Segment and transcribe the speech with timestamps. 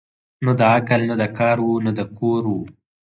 [0.45, 2.61] نه د عقل نه د کار وه نه د کور وه